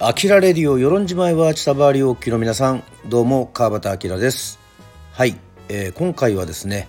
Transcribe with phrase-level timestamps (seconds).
[0.00, 4.60] アキラレディオ、よろんじまいはちさばりおきの皆さん、どうも、川端明です。
[5.10, 5.36] はい、
[5.68, 6.88] えー今回はですね、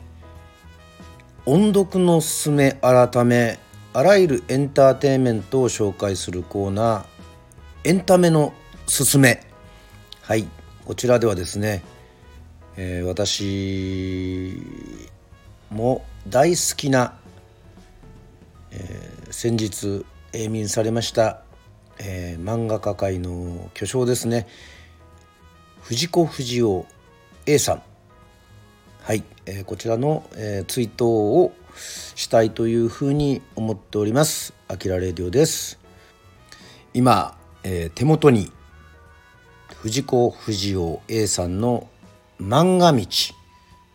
[1.48, 3.58] 音読のすすめ改め、
[3.94, 8.54] あらゆるエンターテインメントを紹介するコーナー、エンタメの
[8.86, 9.44] すすめ。
[10.22, 10.48] はい、
[10.86, 11.82] こちらではですね、
[12.78, 14.56] えー私
[15.72, 17.18] も大好きな、
[18.70, 21.42] えー先日永眠されました、
[22.00, 24.48] えー漫画家界の巨匠ですね。
[25.82, 26.86] 藤子不二雄
[27.46, 27.84] A さん。
[29.02, 31.52] はい、えーこちらの、えー追悼を
[32.16, 34.54] したいというふうに思っております。
[34.68, 35.78] あきらレディオです。
[36.94, 38.52] 今、えー手元に
[39.76, 41.90] 藤子不二雄 A さんの
[42.42, 43.06] 漫画道、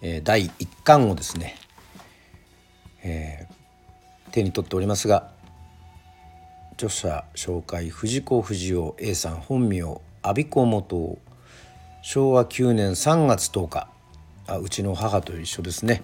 [0.02, 1.56] えー第1巻をですね、
[3.02, 3.54] えー
[4.30, 5.33] 手に取っておりますが
[6.76, 9.82] 著者紹介藤子不二雄 A さん本名
[10.22, 11.18] 阿鼻子元
[12.02, 13.88] 昭和9年3月10日。
[14.46, 16.02] あうちの母と一緒ですね、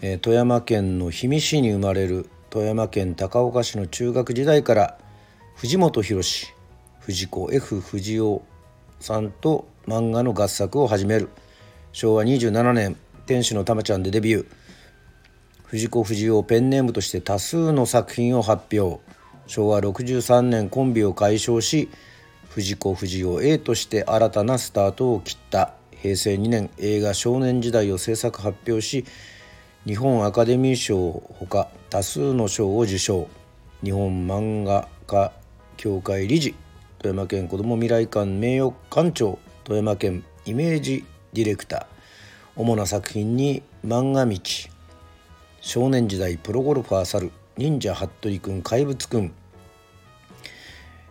[0.00, 4.98] えー富山県の氷見市に生まれる富山県高岡市の中学時代から
[5.56, 6.22] 藤本博
[7.00, 8.40] 藤子 F 不二雄
[9.00, 11.28] さんと漫画の合作を始める。
[11.92, 14.46] 昭和27年「天使の玉ちゃん」でデビュー。
[15.64, 19.00] 藤子不二雄ペンネームとして多数の作品を発表。
[19.46, 21.88] 昭和63年コンビを解消し
[22.48, 25.74] 藤子不二雄 A として新たなスタートを切った。
[25.90, 29.04] 平成2年映画「少年時代」を制作発表し
[29.86, 33.28] 日本アカデミー賞ほか多数の賞を受賞。
[33.82, 35.32] 日本漫画家
[35.76, 36.54] 協会理事
[36.98, 42.60] 富山県子ども未来館名誉館長富山県イメージディレクター。
[42.60, 44.38] 主な作品に「漫画道」
[45.60, 49.32] 少年時代プロゴルファー猿忍者ハットリくん怪物くん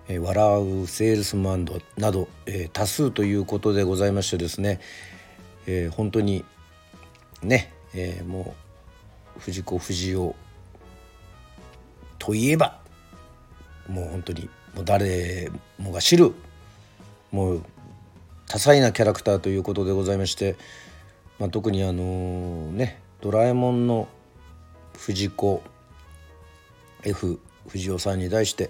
[0.08, 4.80] えー笑うセールスマンドなど、えー多数ということでございましてですね、
[5.66, 6.46] えー本当に
[7.42, 8.53] ね、えーも
[9.38, 10.36] う藤子不二雄
[12.19, 12.80] といえば
[13.88, 16.34] もう本当にもう誰もが知る
[17.31, 17.64] もう
[18.48, 20.56] 多彩なキャラクターということでございまして、
[21.40, 24.08] まあ、特にあのね「ドラえもん」の
[24.98, 25.64] 藤子
[27.06, 28.70] F 不二雄さんに対して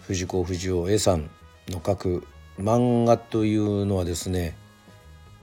[0.00, 1.30] 藤子不二雄 A さん
[1.68, 2.26] の書く
[2.58, 4.56] 漫画というのはですね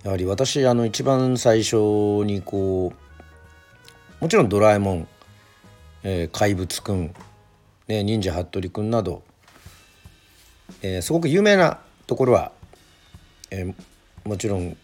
[0.03, 1.75] やはり私あの一番最初
[2.25, 5.07] にこうもちろん「ドラえもん」
[6.03, 7.13] えー怪物くん」
[7.87, 9.23] ね「忍者ハットリくん」など、
[10.81, 12.51] えーすごく有名なところは、
[13.51, 13.73] えー
[14.25, 14.77] もちろん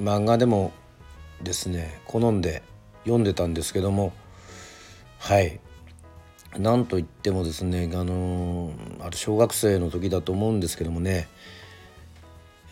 [0.00, 0.72] 漫画でも
[1.42, 2.62] ですね好んで
[3.04, 4.12] 読んでたんですけども
[5.22, 5.60] はい。
[6.58, 11.28] なんといってもですねあのあれ小学生の時だと思うんですけどもね、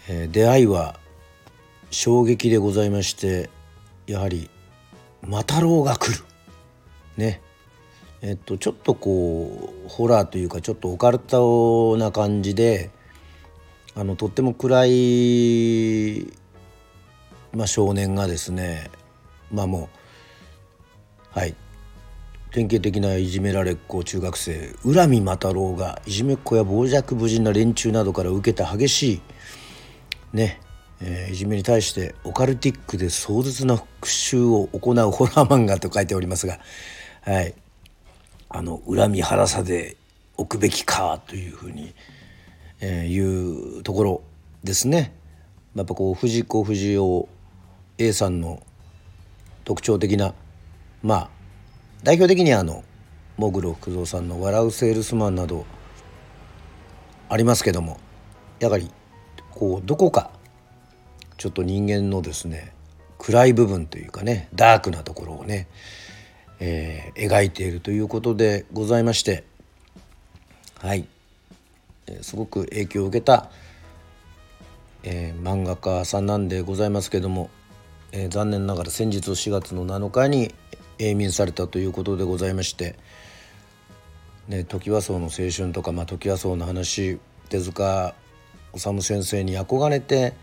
[0.08, 0.98] えー出会いは
[1.92, 3.50] 衝撃でございまして
[4.08, 4.50] やはり
[5.22, 6.24] 「魔太郎が来る」
[7.16, 7.40] ね。
[8.20, 12.90] えっとちょっとこうホラーというかちょっとオカルトな感じで
[13.94, 16.26] あのとっても暗い、
[17.52, 18.90] まあ、少年がですね
[19.52, 19.88] まあも
[21.34, 21.54] うはい。
[22.52, 29.20] 典型的ないじめられっ子中学生浦見又郎がいじめっ子や傍若無人な連中などから受けた激しい
[30.32, 30.60] ね、
[31.00, 36.58] えーいじめに対してオカルティックで壮絶な復讐を行うホラー漫画と書いておりますが
[37.22, 37.54] はい
[38.48, 39.96] あの恨み腹さで
[40.36, 41.94] 置くべきかというふうに、
[42.80, 44.22] えーいうところ
[44.64, 45.14] ですね。
[45.76, 47.28] やっぱこう藤子不二雄
[47.98, 48.60] A さんの
[49.64, 50.34] 特徴的な
[51.02, 51.39] まあ
[52.02, 52.82] 代表的にあの
[53.36, 55.66] モグロ福蔵さんの「笑うセールスマン」など
[57.28, 57.98] ありますけども
[58.58, 58.90] やはり
[59.50, 60.30] こうどこか
[61.36, 62.72] ちょっと人間のですね
[63.18, 65.68] 暗い部分というかねダークなところをね、
[66.58, 69.44] えー描いているということでございまして
[70.78, 71.06] はい、
[72.06, 73.50] えーすごく影響を受けた、
[75.02, 77.50] えー漫画家さんなんでございますけども、
[78.12, 80.54] えー残念ながら先日4月の7日に
[80.98, 82.96] 永眠されたということでございまして
[84.50, 87.20] ね、トキワ荘の青春とか、まあ、トキワ荘の話
[87.50, 88.16] 手塚
[88.74, 90.34] 治虫先生に憧れて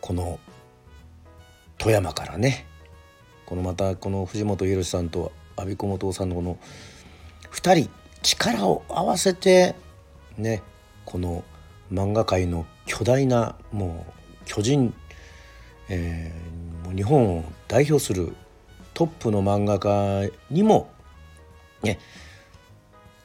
[0.00, 0.38] この
[1.76, 2.64] 富山からね
[3.44, 6.58] このまたこの藤本弘さんと阿鼻子元さんのこの
[7.52, 7.90] 2人
[8.22, 9.74] 力を合わせて
[10.38, 10.62] ね
[11.04, 11.42] この
[11.92, 14.94] 漫画界の巨大なもう巨人、
[15.88, 16.63] えー
[16.94, 18.34] 日本を代表する
[18.92, 20.88] トップの漫画家にも
[21.82, 21.98] ね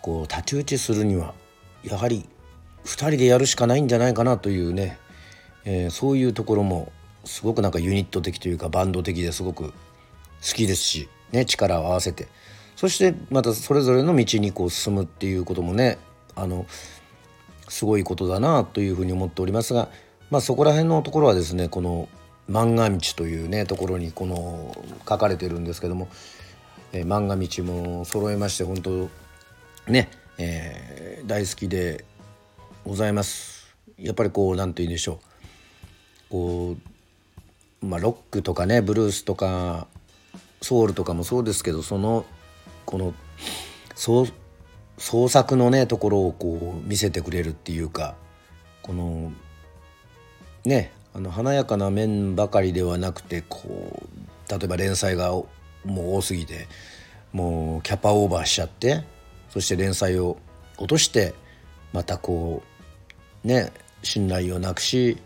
[0.02, 1.34] こう太刀打ちするには
[1.84, 2.28] やはり
[2.86, 4.98] 2人でやるしかないんじゃないかなというね、
[5.66, 6.92] えー、そういうところも
[7.26, 9.74] すごくなんかユニット的というかバンド的ですごく好
[10.42, 12.28] きですし、ね、力を合わせて。
[12.76, 15.98] そしてまたそれぞれの道にこう進むっていうこともね
[16.34, 16.66] あの
[17.68, 19.90] すごいことだなというふうに思っておりますが、
[20.32, 22.08] まあ、そこら辺のところはですねこの
[22.50, 24.76] 「漫画道」というねところにこの
[25.08, 26.08] 書かれてるんですけども、
[26.92, 29.10] えー、漫画道も揃えまして本当
[29.92, 32.06] ね、えー、大好きで
[32.86, 33.60] ございます。
[33.98, 36.76] やっぱりこう何て言うんでしょうこ
[37.82, 39.88] う、まあ、ロックとかねブルースとか
[40.62, 42.26] ソウルとかもそうですけどその
[42.86, 43.14] この
[43.96, 48.16] 創作のねところをこう見せてくれるっていうか
[48.82, 49.32] この
[50.66, 55.48] ねあの華やかな面ばかりではなくてこう例えば連載がも
[55.86, 56.68] う多すぎて
[57.34, 59.04] もうキャパオーバーしちゃって
[59.50, 60.38] そして連載を
[60.78, 61.34] 落として
[61.94, 62.64] またこ
[63.44, 63.72] うね
[64.04, 65.18] 信頼をなくし、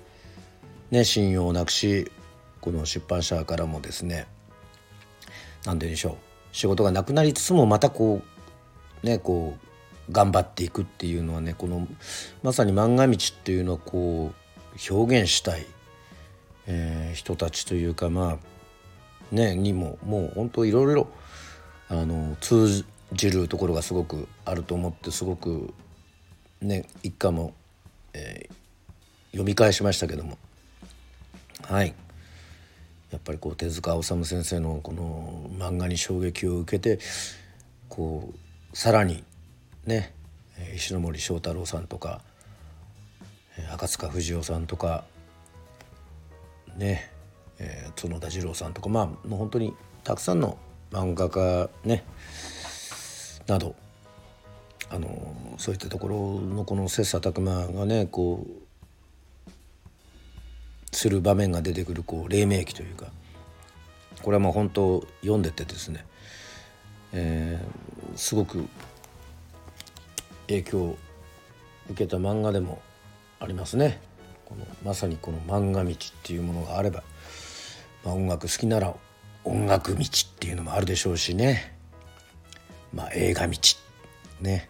[0.91, 2.11] ね、信用をなくし
[2.61, 4.25] この出版社からもですね
[5.65, 6.15] 何て言うんでしょう
[6.53, 8.21] 仕事がなくなりつつもまたこ
[9.03, 9.57] うねこ
[10.09, 11.87] う頑張っていくっていうのはねこの
[12.41, 14.42] まさに漫画道っていうのはこう
[14.89, 15.65] 表現したい、
[16.67, 18.39] えー、人たちというかま
[19.31, 21.07] あねにももう本当いろいろ
[21.89, 25.73] あの通じるところがすごくあると思ってすごく
[26.61, 27.53] ね一家も、
[28.13, 28.53] えー、
[29.31, 30.37] 読み返しましたけども。
[31.63, 31.93] はい。
[33.11, 36.99] やっぱりこう手塚治虫先生のこの漫画に衝撃を受けて
[37.87, 39.23] こうさらに
[39.85, 40.13] ね
[40.75, 42.21] 石森章太郎さんとか
[43.73, 45.05] 赤塚不二夫さんとか
[46.75, 47.09] ね、
[47.59, 49.73] えー、角田二郎さんとかまあもう本当に
[50.03, 50.57] たくさんの
[50.91, 52.03] 漫画家ね
[53.47, 53.75] など
[54.89, 63.07] あのそういったところのこの切磋琢磨がねこうする場面が出てくるこう黎明期というか
[64.21, 66.05] これはもう本当読んでてですね、
[67.11, 68.67] えー、すごく
[70.47, 70.97] 影響を
[71.89, 72.81] 受けた漫画でも
[73.43, 73.99] ありますね。
[74.45, 77.03] このまさにこの漫画道っていうものがあれば、
[78.05, 78.93] まあ、音楽好きなら
[79.43, 81.77] 音楽道っていうのもあるでしょうしね、
[82.93, 83.57] まあ、映画道。
[84.39, 84.69] ね、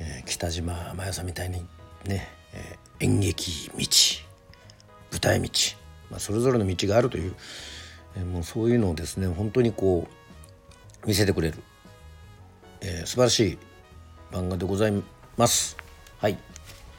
[0.00, 1.66] えー、北島麻世さんみたいに
[2.06, 3.76] ね、えー、演劇道。
[5.10, 5.50] 舞台道、
[6.10, 7.34] まあ、それぞれの道があるという、
[8.16, 10.06] えー、もうそういうのをですね本当にこ
[11.04, 11.62] う見せてくれる、
[12.80, 13.58] えー、素晴らしい
[14.30, 15.02] 漫画でござい
[15.36, 15.76] ます。
[16.18, 16.38] はい。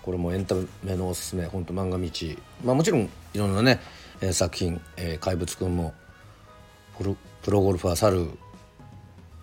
[0.04, 2.42] これもエンタメのおすすめ本当漫画道。
[2.64, 3.80] まあもちろんいろんなね、
[4.22, 5.94] えー、作品、えー、怪物くんも
[7.42, 8.30] プロゴルファー猿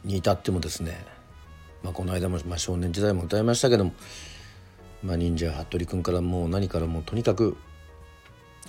[0.04, 1.04] に至ってもですね、
[1.82, 3.92] まあ、この間も、まあ、少年時代も歌いましたけども、
[5.02, 7.56] まあ、忍者服部君からもう何からもうとにかく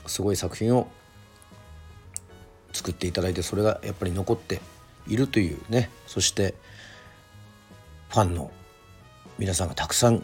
[0.07, 0.87] すごい作品を
[2.73, 4.61] 作っていただいてそれがやっぱり残って
[5.07, 6.55] いるというねそして
[8.09, 8.51] ファンの
[9.37, 10.23] 皆さんがたくさん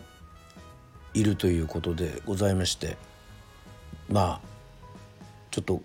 [1.16, 2.98] いるということでございまして
[4.10, 4.48] まあ
[5.50, 5.82] ちょっと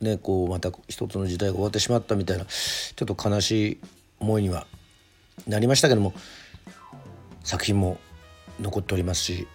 [0.00, 3.78] ねこうまた一つの時代が終わってしまったみたいなちょっと悲しい
[4.18, 4.66] 思いには
[5.46, 6.14] なりましたけども
[7.44, 7.98] 作品も
[8.60, 9.46] 残っておりますし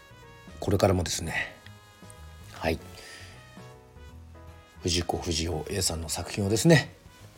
[0.60, 1.58] これからもですね
[2.54, 2.80] はい。
[4.82, 6.94] 藤子不二雄 A さんの作品をですね、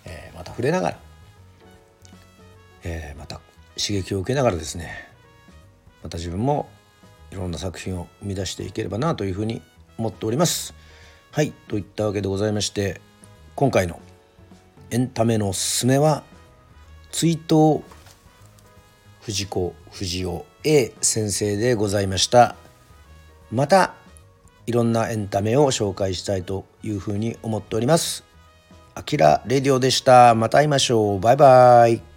[0.05, 1.00] えー、また触れながら、
[2.83, 3.41] えー、また
[3.77, 5.09] 刺激を受けながらですね
[6.03, 6.69] また自分も
[7.31, 9.62] いろんな作品を生み出していければなというふうに
[9.98, 10.74] 思っております。
[11.31, 13.01] はいといったわけでございまして
[13.55, 14.00] 今回の
[14.89, 16.24] エンタメのおすすめは
[17.12, 17.83] 追悼
[19.21, 22.55] 藤子不二雄 A 先生でございました
[23.51, 23.93] また
[24.69, 28.24] いろんなエンタメを紹介したいというふうに思っております。
[28.93, 30.36] あきらレディオでした。
[30.36, 31.19] また会いましょう。
[31.19, 32.08] バイバイ。